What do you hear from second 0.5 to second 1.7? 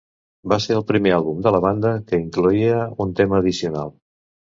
Va ser el primer àlbum de la